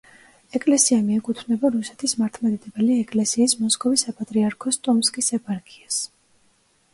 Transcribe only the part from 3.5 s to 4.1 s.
მოსკოვის